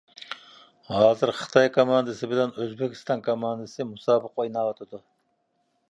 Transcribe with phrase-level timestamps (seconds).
[0.93, 5.07] ھازىر خىتاي كوماندىسى بىلەن ئۆزبېكىستان كوماندىسى مۇسابىقە ئويناۋاتىدۇ.